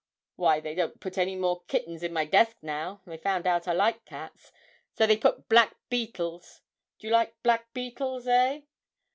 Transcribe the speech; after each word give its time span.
Why, 0.35 0.59
they 0.59 0.73
don't 0.73 0.99
put 0.99 1.19
any 1.19 1.35
more 1.35 1.61
kittens 1.65 2.01
in 2.01 2.11
my 2.11 2.25
desk 2.25 2.57
now 2.63 3.01
they've 3.05 3.21
found 3.21 3.45
out 3.45 3.67
I 3.67 3.73
like 3.73 4.03
cats. 4.03 4.51
So 4.95 5.05
they 5.05 5.15
put 5.15 5.47
blackbeetles 5.47 6.61
do 6.97 7.05
you 7.05 7.13
like 7.13 7.35
blackbeetles, 7.43 8.25
eh? 8.27 8.61